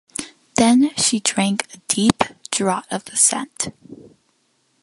[0.55, 3.67] Then she drank a deep draught of the scent.